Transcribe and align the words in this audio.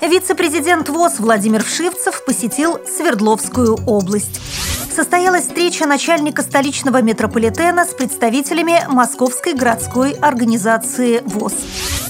Вице-президент 0.00 0.88
ВОЗ 0.88 1.18
Владимир 1.18 1.64
Вшивцев 1.64 2.24
посетил 2.24 2.78
Свердловскую 2.86 3.78
область. 3.84 4.40
Состоялась 4.94 5.44
встреча 5.46 5.86
начальника 5.86 6.42
столичного 6.42 7.02
метрополитена 7.02 7.84
с 7.84 7.94
представителями 7.94 8.84
Московской 8.88 9.54
городской 9.54 10.12
организации 10.12 11.20
ВОЗ. 11.24 11.54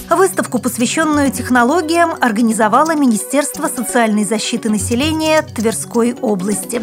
Выставку, 0.09 0.59
посвященную 0.59 1.31
технологиям, 1.31 2.11
организовало 2.19 2.95
Министерство 2.95 3.67
социальной 3.67 4.23
защиты 4.23 4.69
населения 4.69 5.41
Тверской 5.41 6.13
области. 6.13 6.81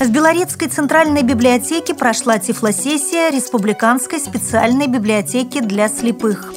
В 0.00 0.08
Белорецкой 0.08 0.68
центральной 0.68 1.22
библиотеке 1.22 1.94
прошла 1.94 2.38
тифлосессия 2.38 3.30
Республиканской 3.30 4.18
специальной 4.18 4.88
библиотеки 4.88 5.60
для 5.60 5.88
слепых. 5.88 6.52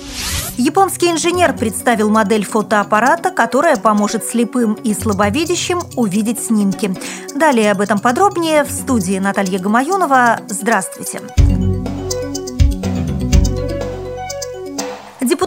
Японский 0.57 1.11
инженер 1.11 1.54
представил 1.55 2.09
модель 2.09 2.45
фотоаппарата, 2.45 3.31
которая 3.31 3.77
поможет 3.77 4.23
слепым 4.23 4.73
и 4.73 4.94
слабовидящим 4.94 5.81
увидеть 5.95 6.44
снимки. 6.44 6.95
Далее 7.35 7.71
об 7.71 7.81
этом 7.81 7.99
подробнее 7.99 8.63
в 8.63 8.71
студии 8.71 9.17
Наталья 9.17 9.59
Гамаюнова. 9.59 10.41
Здравствуйте! 10.47 11.21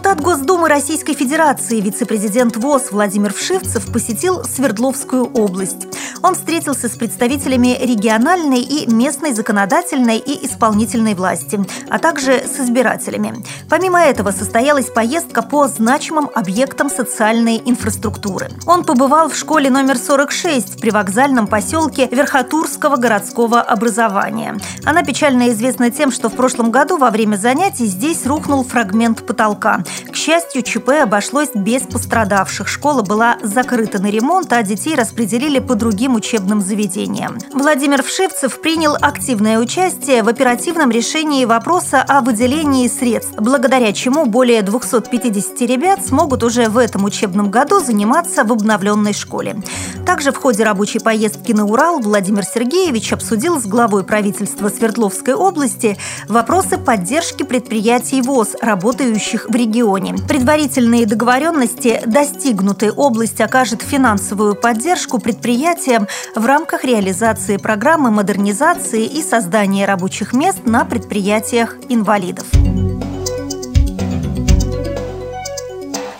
Депутат 0.07 0.23
Госдумы 0.23 0.69
Российской 0.69 1.13
Федерации, 1.13 1.81
вице-президент 1.81 2.55
ВОЗ 2.55 2.91
Владимир 2.91 3.33
Вшивцев 3.33 3.91
посетил 3.91 4.41
Свердловскую 4.45 5.25
область. 5.25 5.85
Он 6.23 6.33
встретился 6.33 6.87
с 6.87 6.95
представителями 6.95 7.77
региональной 7.79 8.61
и 8.61 8.89
местной 8.89 9.33
законодательной 9.33 10.17
и 10.17 10.45
исполнительной 10.45 11.13
власти, 11.13 11.59
а 11.89 11.99
также 11.99 12.39
с 12.39 12.57
избирателями. 12.59 13.43
Помимо 13.69 13.99
этого 13.99 14.31
состоялась 14.31 14.89
поездка 14.89 15.41
по 15.41 15.67
значимым 15.67 16.29
объектам 16.33 16.89
социальной 16.89 17.61
инфраструктуры. 17.65 18.49
Он 18.65 18.85
побывал 18.85 19.29
в 19.29 19.35
школе 19.35 19.69
номер 19.69 19.97
46 19.97 20.79
при 20.79 20.89
вокзальном 20.89 21.47
поселке 21.47 22.07
Верхотурского 22.09 22.95
городского 22.95 23.61
образования. 23.61 24.57
Она 24.85 25.03
печально 25.03 25.49
известна 25.49 25.91
тем, 25.91 26.11
что 26.11 26.29
в 26.29 26.33
прошлом 26.33 26.71
году 26.71 26.97
во 26.97 27.09
время 27.09 27.35
занятий 27.35 27.85
здесь 27.85 28.25
рухнул 28.25 28.63
фрагмент 28.63 29.25
потолка. 29.25 29.83
К 30.05 30.15
счастью, 30.15 30.61
ЧП 30.61 30.89
обошлось 31.03 31.49
без 31.53 31.83
пострадавших. 31.83 32.67
Школа 32.67 33.01
была 33.01 33.37
закрыта 33.41 34.01
на 34.01 34.07
ремонт, 34.07 34.51
а 34.53 34.61
детей 34.63 34.95
распределили 34.95 35.59
по 35.59 35.75
другим 35.75 36.15
учебным 36.15 36.61
заведениям. 36.61 37.37
Владимир 37.53 38.03
Вшивцев 38.03 38.61
принял 38.61 38.95
активное 38.95 39.59
участие 39.59 40.23
в 40.23 40.27
оперативном 40.27 40.91
решении 40.91 41.45
вопроса 41.45 42.03
о 42.07 42.21
выделении 42.21 42.87
средств, 42.87 43.33
благодаря 43.37 43.91
чему 43.93 44.25
более 44.25 44.61
250 44.61 45.61
ребят 45.61 46.05
смогут 46.05 46.43
уже 46.43 46.69
в 46.69 46.77
этом 46.77 47.05
учебном 47.05 47.49
году 47.49 47.79
заниматься 47.79 48.43
в 48.43 48.51
обновленной 48.51 49.13
школе. 49.13 49.57
Также 50.05 50.31
в 50.31 50.37
ходе 50.37 50.63
рабочей 50.63 50.99
поездки 50.99 51.51
на 51.51 51.65
Урал 51.65 51.99
Владимир 51.99 52.43
Сергеевич 52.43 53.13
обсудил 53.13 53.59
с 53.59 53.65
главой 53.65 54.03
правительства 54.03 54.69
Свердловской 54.69 55.33
области 55.33 55.97
вопросы 56.27 56.77
поддержки 56.77 57.43
предприятий 57.43 58.21
ВОЗ, 58.21 58.55
работающих 58.61 59.47
в 59.49 59.55
регионе. 59.55 59.86
Предварительные 60.27 61.05
договоренности 61.05 62.01
достигнуты. 62.05 62.91
Область 62.91 63.39
окажет 63.39 63.81
финансовую 63.81 64.55
поддержку 64.55 65.19
предприятиям 65.19 66.07
в 66.35 66.45
рамках 66.45 66.83
реализации 66.83 67.57
программы 67.57 68.11
модернизации 68.11 69.05
и 69.05 69.21
создания 69.21 69.85
рабочих 69.85 70.33
мест 70.33 70.59
на 70.65 70.83
предприятиях 70.83 71.77
инвалидов. 71.89 72.45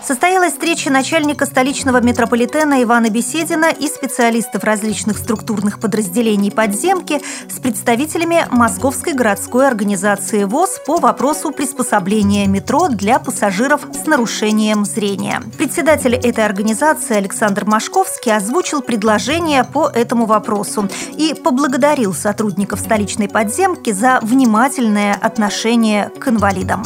Состоялась 0.08 0.54
встреча 0.54 0.90
начальника 0.90 1.44
столичного 1.44 2.00
метрополитена 2.00 2.82
Ивана 2.82 3.10
Беседина 3.10 3.66
и 3.66 3.86
специалистов 3.88 4.64
различных 4.64 5.18
структурных 5.18 5.80
подразделений 5.80 6.50
подземки 6.50 7.20
с 7.46 7.60
представителями 7.60 8.46
Московской 8.50 9.12
городской 9.12 9.68
организации 9.68 10.44
ВОЗ 10.44 10.80
по 10.86 10.96
вопросу 10.96 11.50
приспособления 11.50 12.46
метро 12.46 12.88
для 12.88 13.18
пассажиров 13.18 13.82
с 13.92 14.06
нарушением 14.06 14.86
зрения. 14.86 15.42
Председатель 15.58 16.14
этой 16.14 16.46
организации 16.46 17.14
Александр 17.14 17.66
Машковский 17.66 18.34
озвучил 18.34 18.80
предложение 18.80 19.62
по 19.62 19.88
этому 19.88 20.24
вопросу 20.24 20.88
и 21.18 21.34
поблагодарил 21.34 22.14
сотрудников 22.14 22.80
столичной 22.80 23.28
подземки 23.28 23.92
за 23.92 24.20
внимательное 24.22 25.12
отношение 25.12 26.08
к 26.18 26.28
инвалидам. 26.28 26.82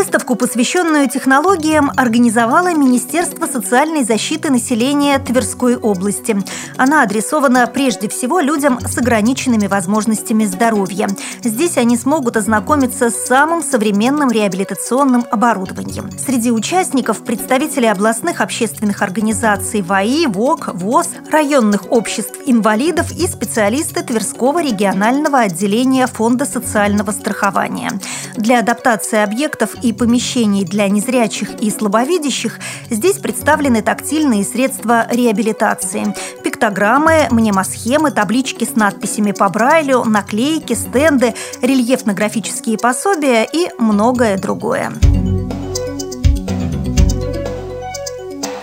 Выставку, 0.00 0.34
посвященную 0.34 1.10
технологиям, 1.10 1.92
организовало 1.94 2.72
Министерство 2.72 3.44
социальной 3.46 4.02
защиты 4.02 4.50
населения 4.50 5.18
Тверской 5.18 5.76
области. 5.76 6.38
Она 6.78 7.02
адресована 7.02 7.66
прежде 7.66 8.08
всего 8.08 8.40
людям 8.40 8.80
с 8.80 8.96
ограниченными 8.96 9.66
возможностями 9.66 10.46
здоровья. 10.46 11.06
Здесь 11.44 11.76
они 11.76 11.98
смогут 11.98 12.38
ознакомиться 12.38 13.10
с 13.10 13.26
самым 13.26 13.62
современным 13.62 14.30
реабилитационным 14.30 15.26
оборудованием. 15.30 16.10
Среди 16.18 16.50
участников 16.50 17.22
представители 17.22 17.84
областных 17.84 18.40
общественных 18.40 19.02
организаций 19.02 19.82
ВАИ, 19.82 20.24
ВОК, 20.28 20.70
ВОЗ, 20.72 21.08
районных 21.30 21.92
обществ 21.92 22.38
инвалидов 22.46 23.12
и 23.12 23.26
специалисты 23.26 24.02
Тверского 24.02 24.62
регионального 24.62 25.40
отделения 25.40 26.06
Фонда 26.06 26.46
социального 26.46 27.10
страхования. 27.10 27.90
Для 28.36 28.60
адаптации 28.60 29.18
объектов 29.18 29.74
и 29.82 29.89
помещений 29.92 30.64
для 30.64 30.88
незрячих 30.88 31.60
и 31.60 31.70
слабовидящих 31.70 32.58
здесь 32.90 33.18
представлены 33.18 33.82
тактильные 33.82 34.44
средства 34.44 35.06
реабилитации. 35.10 36.14
Пиктограммы, 36.42 37.28
мнемосхемы, 37.30 38.10
таблички 38.10 38.64
с 38.64 38.76
надписями 38.76 39.32
по 39.32 39.48
Брайлю, 39.48 40.04
наклейки, 40.04 40.74
стенды, 40.74 41.34
рельефно-графические 41.62 42.78
пособия 42.78 43.44
и 43.44 43.68
многое 43.78 44.38
другое. 44.38 44.92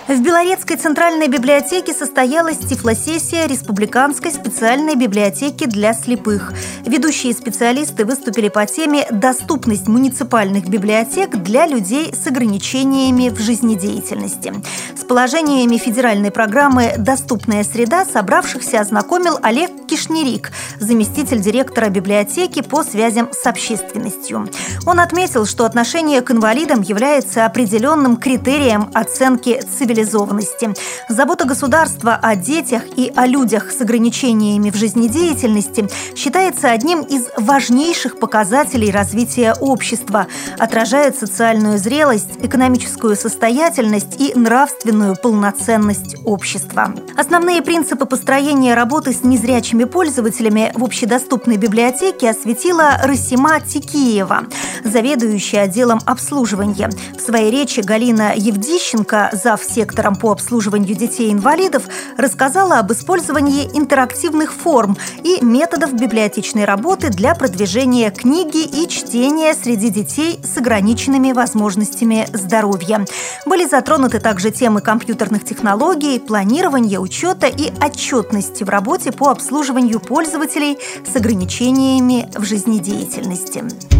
В 0.08 0.22
Белорецкой 0.22 0.78
центральной 0.78 1.28
библиотеке 1.28 1.92
состоялась 1.92 2.56
тифлосессия 2.56 3.46
Республиканской 3.46 4.30
специальной 4.30 4.94
библиотеки 4.94 5.66
для 5.66 5.92
слепых. 5.92 6.54
Ведущие 6.86 7.34
специалисты 7.34 8.06
выступили 8.06 8.48
по 8.48 8.64
теме 8.64 9.06
«Доступность 9.10 9.86
муниципальных 9.86 10.66
библиотек 10.66 11.36
для 11.36 11.66
людей 11.66 12.14
с 12.14 12.26
ограничениями 12.26 13.28
в 13.28 13.38
жизнедеятельности». 13.38 14.54
С 14.96 15.04
положениями 15.04 15.76
федеральной 15.76 16.30
программы 16.30 16.94
«Доступная 16.96 17.62
среда» 17.62 18.06
собравшихся 18.06 18.80
ознакомил 18.80 19.38
Олег 19.42 19.86
Кишнерик, 19.86 20.52
заместитель 20.80 21.42
директора 21.42 21.90
библиотеки 21.90 22.62
по 22.62 22.82
связям 22.82 23.28
с 23.30 23.46
общественностью. 23.46 24.48
Он 24.86 25.00
отметил, 25.00 25.44
что 25.44 25.66
отношение 25.66 26.22
к 26.22 26.30
инвалидам 26.30 26.80
является 26.80 27.44
определенным 27.44 28.16
критерием 28.16 28.90
оценки 28.94 29.60
цивилизации 29.60 29.97
цивилизованности. 29.98 30.74
Забота 31.08 31.44
государства 31.44 32.18
о 32.20 32.36
детях 32.36 32.82
и 32.96 33.12
о 33.14 33.26
людях 33.26 33.70
с 33.72 33.80
ограничениями 33.80 34.70
в 34.70 34.76
жизнедеятельности 34.76 35.88
считается 36.14 36.70
одним 36.70 37.02
из 37.02 37.26
важнейших 37.36 38.18
показателей 38.18 38.90
развития 38.90 39.54
общества, 39.60 40.26
отражает 40.58 41.18
социальную 41.18 41.78
зрелость, 41.78 42.38
экономическую 42.42 43.16
состоятельность 43.16 44.20
и 44.20 44.32
нравственную 44.34 45.16
полноценность 45.16 46.16
общества. 46.24 46.94
Основные 47.16 47.62
принципы 47.62 48.06
построения 48.06 48.74
работы 48.74 49.12
с 49.12 49.22
незрячими 49.22 49.84
пользователями 49.84 50.72
в 50.74 50.84
общедоступной 50.84 51.56
библиотеке 51.56 52.30
осветила 52.30 52.98
Расима 53.02 53.60
Тикиева, 53.60 54.44
заведующая 54.84 55.62
отделом 55.62 56.00
обслуживания. 56.06 56.90
В 57.16 57.20
своей 57.20 57.50
речи 57.50 57.80
Галина 57.80 58.32
Евдищенко, 58.36 59.30
зав. 59.32 59.62
сектора 59.62 59.87
директором 59.88 60.16
по 60.16 60.32
обслуживанию 60.32 60.94
детей-инвалидов, 60.94 61.84
рассказала 62.16 62.78
об 62.78 62.92
использовании 62.92 63.68
интерактивных 63.72 64.52
форм 64.52 64.96
и 65.24 65.42
методов 65.42 65.94
библиотечной 65.94 66.64
работы 66.64 67.08
для 67.08 67.34
продвижения 67.34 68.10
книги 68.10 68.64
и 68.64 68.88
чтения 68.88 69.54
среди 69.54 69.88
детей 69.88 70.40
с 70.44 70.58
ограниченными 70.58 71.32
возможностями 71.32 72.28
здоровья. 72.32 73.06
Были 73.46 73.66
затронуты 73.66 74.20
также 74.20 74.50
темы 74.50 74.80
компьютерных 74.80 75.44
технологий, 75.44 76.18
планирования, 76.18 76.98
учета 76.98 77.46
и 77.46 77.72
отчетности 77.82 78.64
в 78.64 78.68
работе 78.68 79.10
по 79.10 79.30
обслуживанию 79.30 80.00
пользователей 80.00 80.78
с 81.10 81.16
ограничениями 81.16 82.28
в 82.36 82.44
жизнедеятельности. 82.44 83.97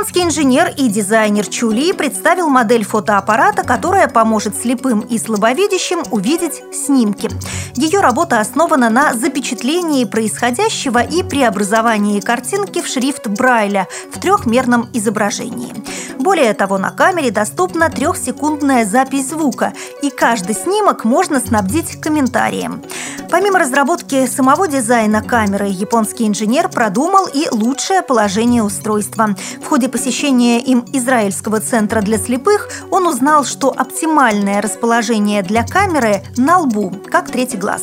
Японский 0.00 0.22
инженер 0.22 0.72
и 0.78 0.88
дизайнер 0.88 1.46
Чули 1.46 1.92
представил 1.92 2.48
модель 2.48 2.86
фотоаппарата, 2.86 3.64
которая 3.64 4.08
поможет 4.08 4.56
слепым 4.56 5.00
и 5.00 5.18
слабовидящим 5.18 6.02
увидеть 6.10 6.62
снимки. 6.72 7.28
Ее 7.76 8.00
работа 8.00 8.40
основана 8.40 8.88
на 8.88 9.12
запечатлении 9.12 10.06
происходящего 10.06 11.02
и 11.02 11.22
преобразовании 11.22 12.20
картинки 12.20 12.80
в 12.80 12.86
шрифт 12.86 13.26
Брайля 13.26 13.88
в 14.10 14.18
трехмерном 14.18 14.88
изображении. 14.94 15.74
Более 16.18 16.54
того, 16.54 16.78
на 16.78 16.92
камере 16.92 17.30
доступна 17.30 17.90
трехсекундная 17.90 18.86
запись 18.86 19.28
звука, 19.28 19.74
и 20.00 20.08
каждый 20.08 20.54
снимок 20.54 21.04
можно 21.04 21.40
снабдить 21.40 22.00
комментарием. 22.00 22.82
Помимо 23.30 23.58
разработки 23.58 23.99
самого 24.10 24.66
дизайна 24.66 25.22
камеры, 25.22 25.68
японский 25.68 26.26
инженер 26.26 26.68
продумал 26.68 27.26
и 27.26 27.48
лучшее 27.50 28.02
положение 28.02 28.62
устройства. 28.62 29.36
В 29.62 29.66
ходе 29.66 29.88
посещения 29.88 30.58
им 30.60 30.84
Израильского 30.92 31.60
центра 31.60 32.00
для 32.00 32.18
слепых 32.18 32.68
он 32.90 33.06
узнал, 33.06 33.44
что 33.44 33.70
оптимальное 33.70 34.60
расположение 34.60 35.42
для 35.42 35.64
камеры 35.64 36.22
на 36.36 36.58
лбу, 36.58 36.92
как 37.10 37.30
третий 37.30 37.56
глаз. 37.56 37.82